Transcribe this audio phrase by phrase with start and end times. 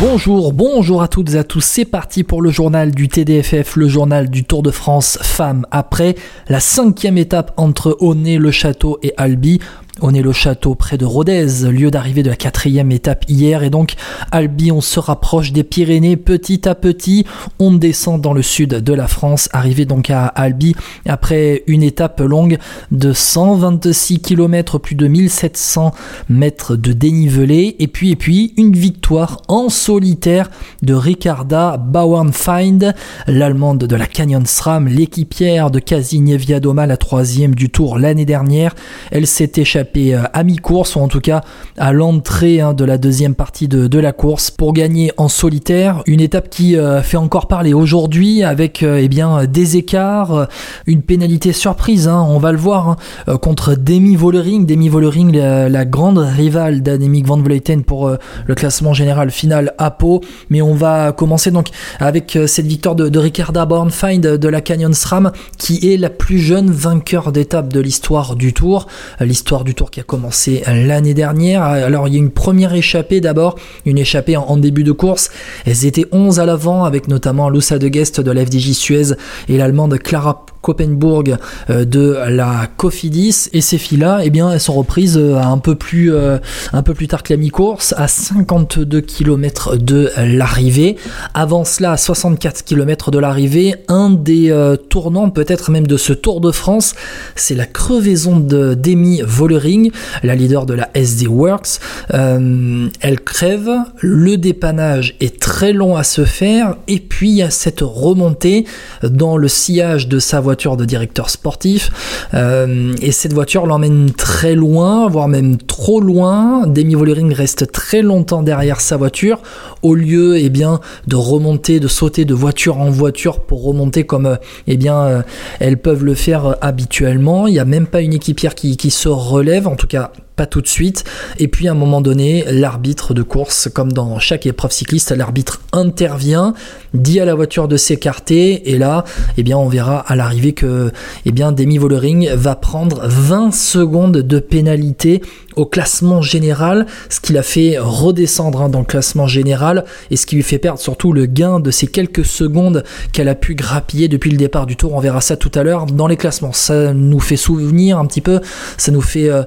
[0.00, 1.60] Bonjour, bonjour à toutes et à tous.
[1.60, 5.66] C'est parti pour le journal du TDFF, le journal du Tour de France Femmes.
[5.70, 6.14] Après
[6.48, 9.60] la cinquième étape entre Aunay-le-Château et Albi,
[10.00, 13.70] on est le château près de Rodez, lieu d'arrivée de la quatrième étape hier, et
[13.70, 13.94] donc
[14.30, 17.26] Albi, on se rapproche des Pyrénées petit à petit.
[17.58, 20.74] On descend dans le sud de la France, arrivé donc à Albi
[21.06, 22.58] après une étape longue
[22.92, 25.92] de 126 km, plus de 1700
[26.28, 30.50] mètres de dénivelé, et puis une victoire en solitaire
[30.82, 32.94] de Ricarda Bauernfeind,
[33.26, 38.74] l'allemande de la Canyon SRAM, l'équipière de Casigny Viadoma, la troisième du Tour l'année dernière.
[39.10, 41.42] Elle s'est échappée euh, à mi-course, ou en tout cas
[41.78, 46.02] à l'entrée hein, de la deuxième partie de, la course, pour gagner en solitaire.
[46.06, 50.48] Une étape qui euh, fait encore parler aujourd'hui avec euh, eh bien, des écarts,
[50.86, 54.66] une pénalité surprise, hein, on va le voir, hein, contre Demi Vollering.
[54.66, 58.10] Demi Vollering, la, grande rivale d'Annemiek van Vleuten pour
[58.46, 60.20] le classement général final à Pau.
[60.50, 64.92] Mais on va commencer donc avec cette victoire de, de Ricarda Bornfind de la Canyon
[64.92, 68.86] SRAM, qui est la plus jeune vainqueur d'étape de l'histoire du Tour.
[69.20, 71.62] L'histoire du Tour qui a commencé l'année dernière.
[71.62, 75.30] Alors il y a une première échappée d'abord, une échappée en, début de course.
[75.66, 79.14] Elles étaient 11 à l'avant avec notamment Lusa de Guest de la FDJ Suez
[79.48, 81.38] et l'allemande Clara Koppenburg
[81.70, 85.74] euh, de la Cofidis et ces filles-là, eh bien, elles sont reprises euh, un peu
[85.74, 86.38] plus, euh,
[86.72, 90.96] un peu plus tard que la mi-course, à 52 km de l'arrivée.
[91.34, 94.54] Avant cela, à 64 km de l'arrivée, un des
[94.88, 96.94] tournants, peut-être même de ce Tour de France,
[97.34, 99.90] c'est la crevaison de Demi Vollering,
[100.22, 101.80] la leader de la SD Works.
[102.10, 107.50] elle crève, le dépannage est très long à se faire, et puis il y a
[107.50, 108.66] cette remontée
[109.02, 111.90] dans le sillage de sa voiture de directeur sportif.
[112.34, 116.66] Euh, et cette voiture l'emmène très loin, voire même trop loin.
[116.66, 119.40] Demi Vollering reste très longtemps derrière sa voiture,
[119.82, 124.38] au lieu eh bien, de remonter, de sauter de voiture en voiture pour remonter comme
[124.66, 125.22] eh bien, euh,
[125.60, 127.46] elles peuvent le faire habituellement.
[127.46, 130.10] Il n'y a même pas une équipière qui, qui se relève, en tout cas
[130.46, 131.04] tout de suite.
[131.38, 135.60] Et puis à un moment donné, l'arbitre de course, comme dans chaque épreuve cycliste, l'arbitre
[135.72, 136.54] intervient,
[136.94, 139.04] dit à la voiture de s'écarter, et là,
[139.36, 140.92] eh bien, on verra à l'arrivée que
[141.24, 145.22] eh bien, Demi Vollering va prendre 20 secondes de pénalité
[145.60, 150.24] au classement général, ce qui l'a fait redescendre hein, dans le classement général et ce
[150.24, 152.82] qui lui fait perdre surtout le gain de ces quelques secondes
[153.12, 154.94] qu'elle a pu grappiller depuis le départ du tour.
[154.94, 156.52] On verra ça tout à l'heure dans les classements.
[156.52, 158.40] Ça nous fait souvenir un petit peu,
[158.78, 159.42] ça nous fait euh,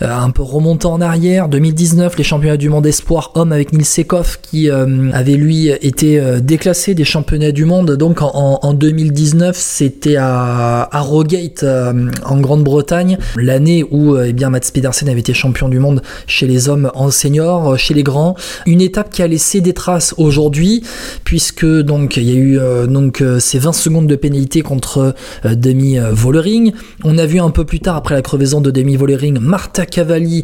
[0.00, 1.48] un peu remonter en arrière.
[1.48, 6.20] 2019, les championnats du monde espoir homme avec Nils Sekov qui euh, avait lui été
[6.20, 7.92] euh, déclassé des championnats du monde.
[7.92, 15.20] Donc en, 2019, c'était à Harrogate en Grande-Bretagne, l'année où eh bien Mats Pedersen avait
[15.20, 18.34] été champion champion du monde chez les hommes en senior, euh, chez les grands.
[18.66, 20.82] Une étape qui a laissé des traces aujourd'hui,
[21.22, 25.14] puisque donc il y a eu euh, donc euh, ces 20 secondes de pénalité contre
[25.44, 26.72] Demi Vollering.
[27.04, 30.42] On a vu un peu plus tard après la crevaison de Demi Vollering, Marta Cavalli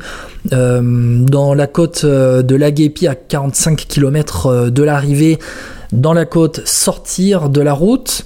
[0.51, 5.39] dans la côte de l'Aguepi à 45 km de l'arrivée
[5.93, 8.25] dans la côte sortir de la route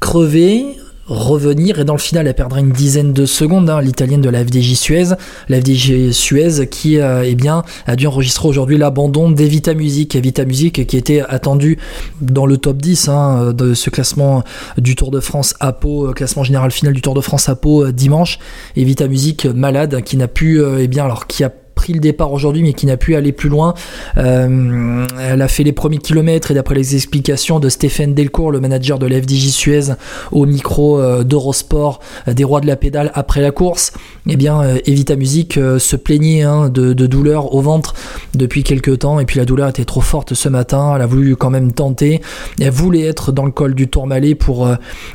[0.00, 0.77] crever,
[1.08, 1.78] revenir.
[1.80, 4.74] Et dans le final elle perdra une dizaine de secondes hein, l'italienne de la FDJ
[4.74, 5.14] Suez.
[5.48, 10.14] La FDJ Suez qui euh, eh bien a dû enregistrer aujourd'hui l'abandon d'Evita Music.
[10.16, 11.78] Evita Music qui était attendue
[12.20, 14.42] dans le top 10 hein, de ce classement
[14.76, 17.56] du Tour de France à Pau euh, classement général final du Tour de France à
[17.56, 18.38] Pau euh, dimanche.
[18.76, 22.62] Evita Music malade qui n'a pu eh bien alors qui a pris le départ aujourd'hui
[22.62, 23.72] mais qui n'a pu aller plus loin.
[24.16, 28.58] Euh, elle a fait les premiers kilomètres et d'après les explications de Stéphane Delcourt, le
[28.58, 29.92] manager de la FDJ Suez,
[30.32, 33.92] au micro euh, d'Eurosport euh, des rois de la pédale après la course,
[34.26, 37.94] eh bien Evita Music se plaignait hein, de, de douleur au ventre
[38.34, 40.94] depuis quelques temps et puis la douleur était trop forte ce matin.
[40.96, 42.20] Elle a voulu quand même tenter.
[42.60, 44.68] Elle voulait être dans le col du Tourmalet pour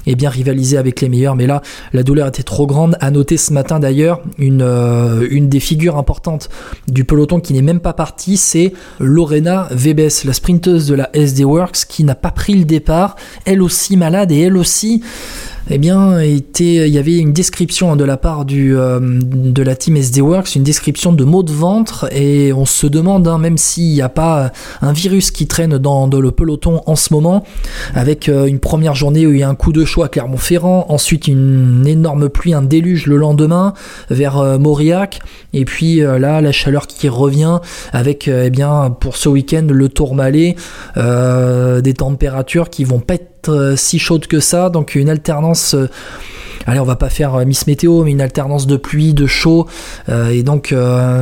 [0.08, 2.96] eh bien rivaliser avec les meilleurs, mais là la douleur était trop grande.
[3.02, 4.64] À noter ce matin d'ailleurs une,
[5.30, 6.50] une des figures importantes
[6.88, 11.44] du peloton qui n'est même pas parti, c'est Lorena Vebes, la sprinteuse de la SD
[11.44, 13.16] Works qui n'a pas pris le départ,
[13.46, 15.04] elle aussi malade et elle aussi
[15.70, 20.20] eh bien, il y avait une description de la part euh, de la team SD
[20.20, 24.02] Works, une description de maux de ventre, et on se demande, hein, même s'il n'y
[24.02, 24.52] a pas
[24.82, 27.46] un virus qui traîne dans, le peloton en ce moment,
[27.96, 30.88] avec euh, une première journée où il y a un coup de chaud à Clermont-Ferrand,
[30.90, 33.74] ensuite une énorme pluie, un déluge le lendemain
[34.10, 35.20] vers euh, Mauriac,
[35.54, 37.60] et puis là, la chaleur qui revient
[37.92, 40.56] avec, eh bien, pour ce week-end, le Tourmalet,
[40.96, 43.18] des températures qui vont pas
[43.50, 45.90] euh, si chaude que ça, donc une alternance euh,
[46.66, 49.68] allez, on va pas faire Miss Météo, mais une alternance de pluie, de chaud.
[50.10, 50.74] et donc,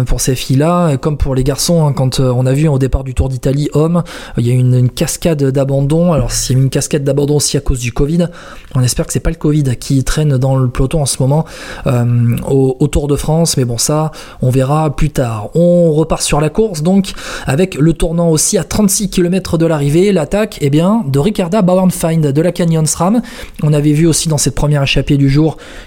[0.05, 3.13] pour ces filles-là, comme pour les garçons, hein, quand on a vu au départ du
[3.13, 4.03] Tour d'Italie homme,
[4.37, 6.13] il y a une, une cascade d'abandon.
[6.13, 8.27] Alors, s'il y a une cascade d'abandon aussi à cause du Covid,
[8.75, 11.45] on espère que c'est pas le Covid qui traîne dans le peloton en ce moment
[11.85, 13.57] au, au Tour de France.
[13.57, 14.11] Mais bon, ça,
[14.41, 15.49] on verra plus tard.
[15.55, 17.13] On repart sur la course, donc,
[17.45, 22.27] avec le tournant aussi à 36 km de l'arrivée, l'attaque, eh bien, de Ricarda Bauernfeind
[22.27, 23.21] de la Canyon SRAM.
[23.63, 25.29] On avait vu aussi dans cette première échappée du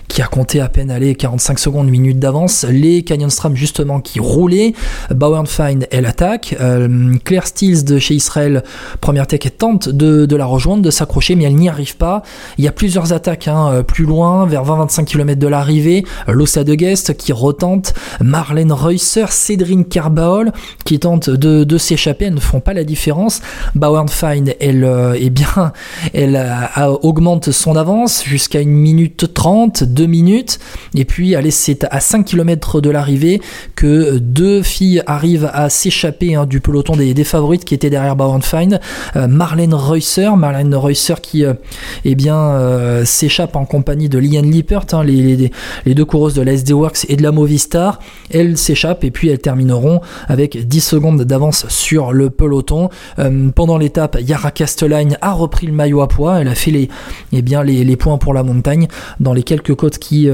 [0.09, 4.21] qui a compté à peine aller 45 secondes, minutes d'avance, les Canyon SRAM justement qui
[4.21, 4.75] roulaient.
[5.11, 6.57] Bauernfeind, elle attaque.
[6.61, 8.63] Euh, Claire Stills de chez Israël,
[9.01, 12.23] première tech, tente de, la rejoindre, de s'accrocher, mais elle n'y arrive pas.
[12.59, 16.05] Il y a plusieurs attaques hein, euh, plus loin, vers 20-25 km de l'arrivée.
[16.29, 20.53] L'Ossa de Guest qui retente, Marlène Reusser, Cédrine Carbaol
[20.85, 23.41] qui tente de, de s'échapper, elles ne font pas la différence.
[23.75, 25.73] Bauernfeind, elle, euh, eh bien,
[26.13, 26.41] elle
[27.03, 30.59] augmente son avance jusqu'à une minute 30, 2 minutes,
[30.95, 33.41] et puis allez, c'est à 5 km de l'arrivée
[33.77, 38.81] que deux filles arrivent à s'échapper hein, du peloton des, favorites qui étaient derrière Bauernfeind.
[39.17, 41.55] Euh, Marlène Reusser, Marlène Reusser qui euh,
[42.05, 45.51] eh bien, euh, s'échappe en compagnie de Liane Lippert, hein, les,
[45.87, 47.99] deux coureuses de la SD Works et de la Movistar.
[48.31, 52.89] Elles s'échappent et puis elles termineront avec 10 secondes d'avance sur le peloton.
[53.55, 56.41] pendant l'étape, Yara Castellain a repris le maillot à poids.
[56.41, 56.89] Elle a fait
[57.33, 58.89] eh bien, les points pour la montagne
[59.25, 60.29] dans les quelques côtes qui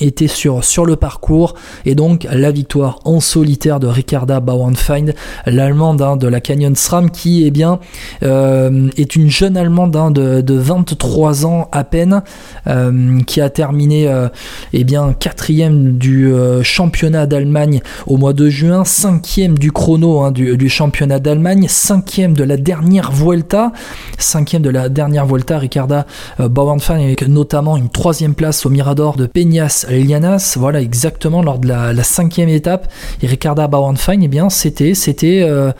[0.00, 1.54] étaient sur, sur le parcours.
[1.84, 5.14] Et donc la victoire en solitaire de Ricarda Bauernfeind,
[5.46, 7.80] l'allemande hein, de la Canyon SRAM, qui eh bien,
[8.22, 12.22] euh, est une jeune allemande hein, de, 23 ans à peine,
[12.66, 14.28] euh, qui a terminé euh,
[14.72, 16.32] eh bien, quatrième du
[16.62, 22.34] championnat d'Allemagne au mois de juin, cinquième du chrono hein, du, du, championnat d'Allemagne, cinquième
[22.34, 23.72] de la dernière Vuelta,
[24.18, 26.06] cinquième de la dernière Vuelta, Ricarda
[26.38, 31.68] Bauernfeind avec notamment une troisième place au Mirador de Peñas Lianas, voilà exactement lors de
[31.68, 32.90] la, cinquième étape,
[33.22, 35.72] et Ricarda Bauernfeind, eh bien, c'était, c'était, euh,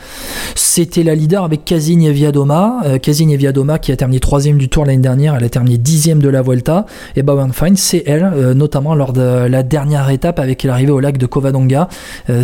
[0.55, 2.81] c'était la leader avec Kazin Viadoma.
[2.85, 6.21] Euh, Kazin Viadoma qui a terminé troisième du tour l'année dernière, elle a terminé dixième
[6.21, 6.87] de la Vuelta.
[7.17, 11.19] Et Bauernfeind, c'est elle, euh, notamment lors de la dernière étape avec l'arrivée au lac
[11.19, 11.89] de Covadonga,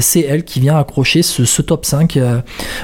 [0.00, 2.18] c'est elle qui vient accrocher ce, ce top 5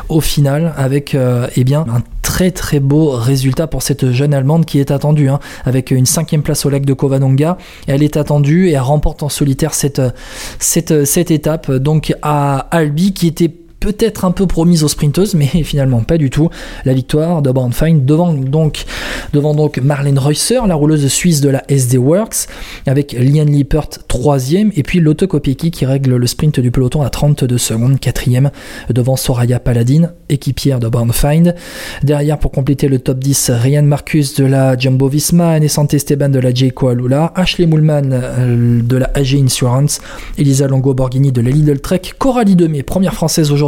[0.08, 1.16] au final avec,
[1.56, 5.38] eh bien, un très très beau résultat pour cette jeune Allemande qui est attendue, hein,
[5.64, 7.15] avec une cinquième place au lac de Covadonga.
[7.86, 10.02] Elle est attendue et elle remporte en solitaire cette,
[10.58, 15.46] cette, cette étape donc à Albi qui était peut-être un peu promise aux sprinteuses, mais
[15.64, 16.48] finalement pas du tout.
[16.84, 18.84] La victoire de Bornfine devant donc,
[19.32, 22.48] devant donc Marlène Reusser, la rouleuse suisse de la SD Works,
[22.86, 27.58] avec Liane Lippert troisième, et puis Kopecky qui règle le sprint du peloton à 32
[27.58, 28.50] secondes, quatrième,
[28.90, 31.54] devant Soraya Paladin, équipière de Bornfind.
[32.02, 36.38] Derrière, pour compléter le top 10, Ryan Marcus de la Jumbo Visma, Nessante Esteban de
[36.38, 40.00] la Jayco Alula, Ashley Moulman euh, de la AG Insurance,
[40.38, 43.65] Elisa Longo Borghini de la Lidl Trek, Coralie Demey, première française aujourd'hui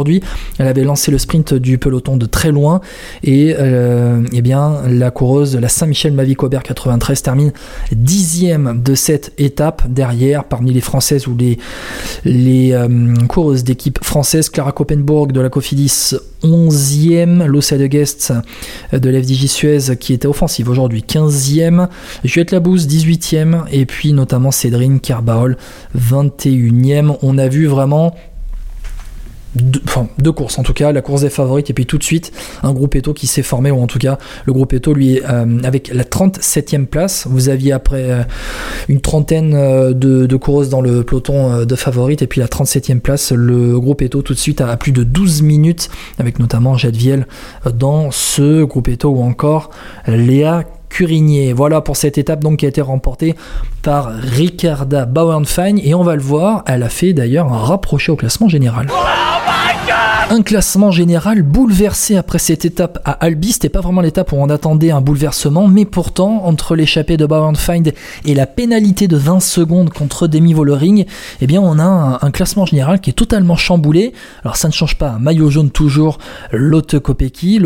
[0.57, 2.81] elle avait lancé le sprint du peloton de très loin.
[3.23, 7.51] Et euh, eh bien la coureuse la Saint-Michel Mavic Aubert 93 termine
[7.91, 9.83] dixième de cette étape.
[9.89, 11.57] Derrière parmi les françaises ou les,
[12.73, 18.33] euh, coureuses d'équipe française Clara Koppenburg de la Cofidis 11e, Lossa de Guest
[18.93, 21.87] de l'FDJ Suez qui était offensive aujourd'hui 15e,
[22.23, 25.57] Juliette Labouze 18e et puis notamment Cédrine Carbaol
[25.97, 27.17] 21e.
[27.21, 28.15] On a vu vraiment
[29.55, 32.31] deux, courses en tout cas, la course des favorites et puis tout de suite
[32.61, 35.59] un groupe Eto qui s'est formé ou en tout cas le groupe Eto lui euh,
[35.63, 38.23] avec la 37e place, vous aviez après euh,
[38.87, 42.99] une trentaine euh, de, de, coureuses dans le peloton de favorites et puis la 37e
[42.99, 46.95] place, le groupe Eto tout de suite à plus de 12 minutes avec notamment Jade
[46.95, 47.27] Viel
[47.73, 49.71] dans ce groupe Eto ou encore
[50.07, 51.53] Léa Curigné.
[51.53, 53.35] Voilà pour cette étape donc qui a été remportée
[53.81, 58.15] par Ricarda Bauernfein et on va le voir, elle a fait d'ailleurs un rapproché au
[58.15, 58.87] classement général.
[60.27, 63.51] Un classement général bouleversé après cette étape à Albi.
[63.51, 67.93] C'était pas vraiment l'étape où on attendait un bouleversement, mais pourtant, entre l'échappée de Bauernfeind
[68.25, 71.05] et la pénalité de 20 secondes contre Demi Vollering,
[71.41, 74.13] eh bien, on a un, classement général qui est totalement chamboulé.
[74.43, 75.17] Alors, ça ne change pas.
[75.19, 76.19] Maillot jaune toujours,
[76.51, 77.59] Lotte Kopecky.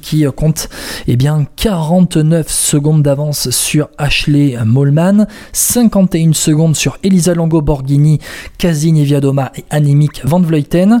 [0.00, 0.68] qui compte,
[1.06, 8.18] eh bien, 49 secondes d'avance sur Ashley Mollman, 51 secondes sur Elisa Longo Borghini,
[8.58, 11.00] Kazin Eviadoma et Annemiek van Vleuten.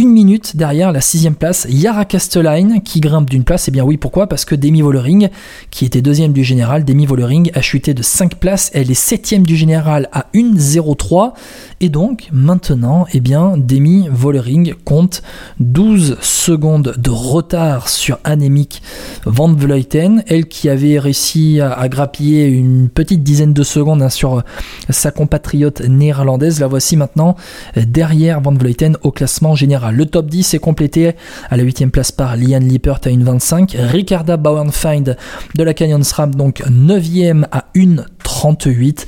[0.00, 3.68] une minute derrière la sixième place, Yara Castellain qui grimpe d'une place.
[3.68, 4.28] Et eh bien oui, pourquoi?
[4.28, 5.28] Parce que Demi Vollering,
[5.70, 8.70] qui était deuxième du général, Demi Vollering a chuté de 5 places.
[8.72, 11.34] Elle est septième du général à 1,03.
[11.82, 15.22] Et donc maintenant, eh bien, Demi Vollering compte
[15.60, 18.80] 12 secondes de retard sur Annemiek
[19.26, 20.24] van Vleuten.
[20.28, 24.42] Elle qui avait réussi à, grappiller une petite dizaine de secondes hein, sur
[24.88, 26.58] sa compatriote néerlandaise.
[26.58, 27.36] La voici maintenant
[27.76, 29.89] derrière Van Vleuten au classement général.
[29.92, 31.12] Le top 10 est complété
[31.48, 33.76] à la 8 place par Liane Lippert à 1,25.
[33.76, 35.16] Ricarda Bauernfeind
[35.54, 37.66] de la Canyon SRAM, donc 9e à
[38.22, 39.06] 1,38.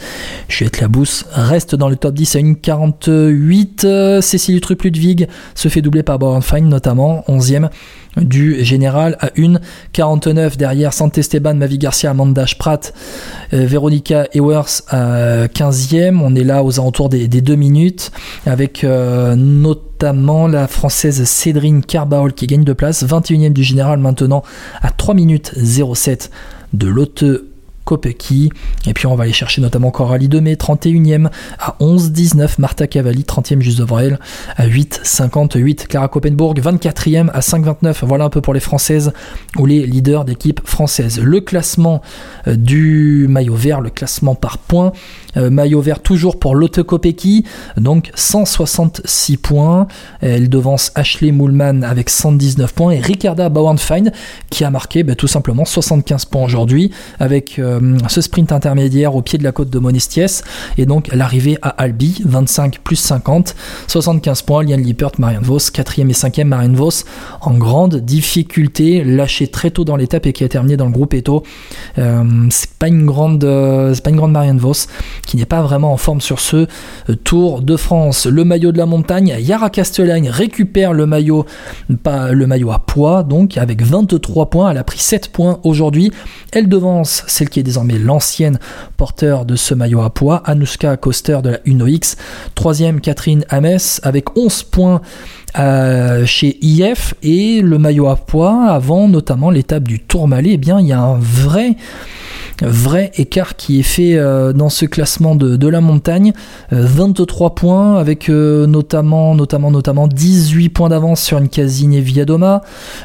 [0.48, 4.20] Juliette Labousse reste dans le top 10 à 1,48.
[4.20, 7.68] Cécile Truc-Ludwig se fait doubler par Bauernfeind notamment, 11e
[8.16, 12.80] du général à 1,49 derrière Esteban, Mavi Garcia, Amanda Sprat,
[13.52, 16.20] euh, Veronica Ewers à 15e.
[16.22, 18.12] On est là aux alentours des, 2 minutes
[18.46, 24.42] avec euh, notamment la française Cédrine Carbaol qui gagne de place, 21e du général maintenant
[24.82, 26.30] à 3 minutes 07
[26.72, 27.24] de l'Aute
[27.84, 28.50] Kopecky.
[28.86, 32.54] Et puis on va aller chercher notamment Coralie Demey, 31e à 11-19.
[32.58, 34.18] Marta Cavalli, 30e juste devant elle
[34.56, 35.86] à 8-58.
[35.86, 38.04] Clara Koppenburg, 24e à 5-29.
[38.04, 39.12] Voilà un peu pour les Françaises
[39.58, 41.20] ou les leaders d'équipe française.
[41.20, 42.02] Le classement
[42.46, 44.92] euh, du maillot vert, le classement par points.
[45.36, 47.44] Euh, maillot vert toujours pour Lotte Kopecky,
[47.76, 49.86] donc 166 points.
[50.20, 54.12] Elle devance Ashley Moulman avec 119 points et Ricarda Bauernfeind
[54.50, 57.71] qui a marqué ben, tout simplement 75 points aujourd'hui avec euh,
[58.08, 60.42] ce sprint intermédiaire au pied de la côte de Monestiès
[60.78, 63.54] et donc l'arrivée à Albi, 25 plus 50,
[63.86, 64.62] 75 points.
[64.62, 67.04] Liane Lippert, Marianne Vos, 4e et 5e Marianne Vos
[67.40, 71.14] en grande difficulté, lâché très tôt dans l'étape et qui a terminé dans le groupe
[71.14, 71.42] Eto.
[71.98, 73.42] Euh, c'est pas une grande,
[73.94, 74.72] c'est pas une grande Marianne Vos
[75.26, 76.66] qui n'est pas vraiment en forme sur ce
[77.08, 78.26] euh, Tour de France.
[78.26, 81.46] Le maillot de la montagne, Yara Castellagne récupère le maillot,
[82.02, 84.70] pas le maillot à poids, donc avec 23 points.
[84.70, 86.10] Elle a pris 7 points aujourd'hui.
[86.52, 88.58] Elle devance celle qui est désormais l'ancienne
[88.96, 92.16] porteur de ce maillot à poids, Anuska Koster de la Uno-X.
[92.54, 95.00] Troisième, Catherine Ames avec 11 points.
[95.58, 100.80] Euh, chez IF et le maillot à poids avant notamment l'étape du Tourmalet, eh bien
[100.80, 101.76] il y a un vrai
[102.62, 106.32] vrai écart qui est fait euh, dans ce classement de, la montagne.
[106.70, 112.62] 23 euh, points avec notamment, notamment, notamment 18 points d'avance sur une Casine Viadoma.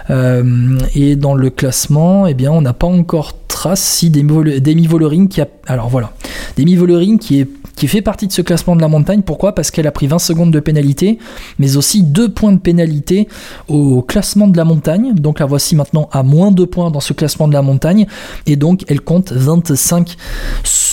[0.10, 5.42] et dans le classement, eh bien, on n'a pas encore trace si Demi Vollering qui
[5.42, 5.48] a.
[5.66, 6.12] Alors voilà,
[6.58, 9.22] Demi Vollering qui est qui fait partie de ce classement de la montagne.
[9.22, 9.54] Pourquoi?
[9.54, 11.20] Parce qu'elle a pris 20 secondes de pénalité,
[11.60, 13.30] mais aussi 2 points de pénalité
[13.68, 15.14] au classement de la montagne.
[15.14, 18.08] Donc la voici maintenant à moins 2 points dans ce classement de la montagne.
[18.48, 20.18] Et donc elle compte 25,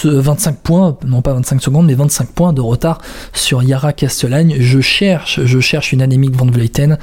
[0.05, 3.01] 25 points, non pas 25 secondes, mais 25 points de retard
[3.33, 4.57] sur Yara Castellagne.
[4.61, 6.99] Je cherche, je cherche une anémique Van Vleuten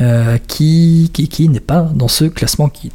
[0.00, 2.90] euh, qui, qui, n'est pas dans ce classement qui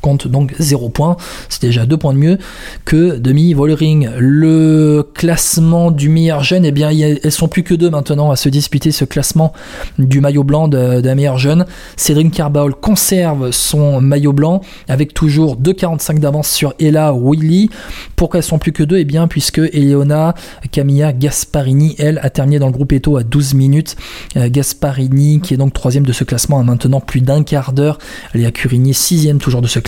[0.00, 1.16] compte donc 0 points.
[1.48, 2.38] C'est déjà 2 points de mieux
[2.84, 4.08] que demi Vollering.
[4.18, 8.48] Le classement du meilleur jeune, eh bien, elles sont plus que deux maintenant à se
[8.48, 9.52] disputer ce classement
[9.98, 11.66] du maillot blanc d'un meilleur jeune.
[11.96, 17.70] Cédric Carbaol conserve son maillot blanc avec toujours 2,45 d'avance sur Ella Willy.
[18.16, 18.98] Pourquoi elles sont plus que deux?
[18.98, 20.34] Eh bien, puisque Eleona
[20.70, 23.96] Camilla Gasparini, elle, a terminé dans le groupe Eto à 12 minutes.
[24.36, 27.98] Euh, Gasparini, qui est donc troisième de ce classement, a maintenant plus d'un quart d'heure.
[28.34, 29.87] Léa Curini, sixième toujours de ce classement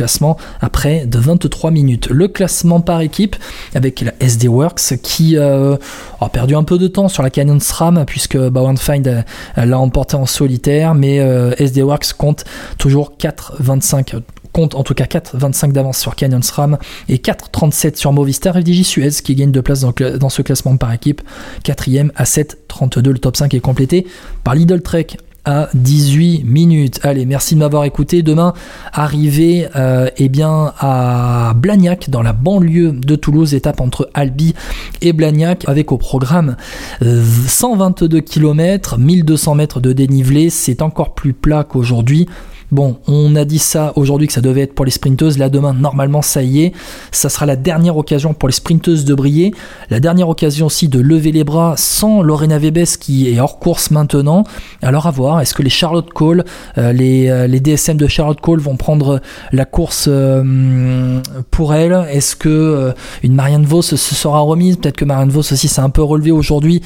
[0.60, 2.08] après de 23 minutes.
[2.10, 3.36] Le classement par équipe
[3.74, 5.76] avec la SD Works qui euh,
[6.20, 9.24] a perdu un peu de temps sur la Canyon SRAM puisque Bauernfeind
[9.56, 12.44] l'a emporté en solitaire, mais euh, SD Works compte
[12.78, 14.20] toujours 4,25
[14.52, 16.78] compte en tout cas 4,25 d'avance sur Canyon SRAM
[17.08, 20.92] et 4,37 sur Movistar FDJ Suez qui gagne de place dans, dans ce classement par
[20.92, 21.22] équipe.
[21.62, 23.10] Quatrième à 7,32.
[23.10, 24.06] Le top 5 est complété
[24.42, 25.06] par Lidl Trek
[25.44, 27.00] à 18 minutes.
[27.02, 28.22] Allez, merci de m'avoir écouté.
[28.22, 28.52] Demain,
[28.92, 34.54] arrivé euh, eh bien, à Blagnac, dans la banlieue de Toulouse, étape entre Albi
[35.00, 36.56] et Blagnac, avec au programme
[37.02, 40.50] 122 km, 1200 mètres de dénivelé.
[40.50, 42.26] C'est encore plus plat qu'aujourd'hui.
[42.70, 45.38] Bon, on a dit ça aujourd'hui que ça devait être pour les sprinteuses.
[45.38, 46.72] Là, demain, normalement, ça y est.
[47.10, 49.52] Ça sera la dernière occasion pour les sprinteuses de briller.
[49.90, 53.90] La dernière occasion aussi de lever les bras sans Lorena Vebes qui est hors course
[53.90, 54.44] maintenant.
[54.82, 56.44] Alors à voir, est-ce que les Charlotte Cole,
[56.78, 59.20] euh, les, euh, DSM de Charlotte Cole vont prendre
[59.52, 64.76] la course euh, pour elle Est-ce que une Marianne Vos se sera remise?
[64.76, 66.82] Peut-être que Marianne Vos aussi s'est un peu relevé aujourd'hui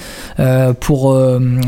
[0.81, 1.17] pour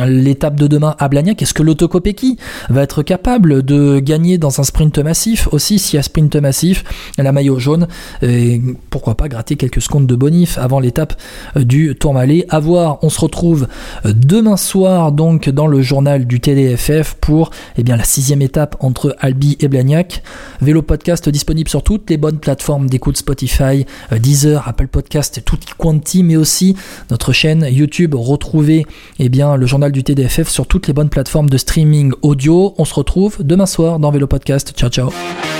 [0.06, 1.40] l'étape de demain à Blagnac.
[1.40, 2.36] Est-ce que l'Autocopéki
[2.68, 6.84] va être capable de gagner dans un sprint massif aussi, s'il y a sprint massif,
[7.18, 7.88] la maillot jaune,
[8.22, 11.20] et pourquoi pas gratter quelques secondes de bonif avant l'étape
[11.56, 12.46] du Tourmalet.
[12.48, 13.68] À voir, on se retrouve
[14.04, 19.14] demain soir donc dans le journal du TDFF pour eh bien, la sixième étape entre
[19.18, 20.22] Albi et Blagnac.
[20.62, 26.22] Vélo podcast disponible sur toutes les bonnes plateformes d'écoute Spotify, Deezer, Apple Podcast, tout Quanti,
[26.22, 26.76] mais aussi
[27.10, 28.14] notre chaîne YouTube.
[28.14, 28.86] Retrouvez
[29.18, 32.74] eh bien, le journal du TDFF sur toutes les bonnes plateformes de streaming audio.
[32.78, 33.66] On se retrouve demain
[33.98, 34.72] dans Vélo Podcast.
[34.76, 35.55] Ciao ciao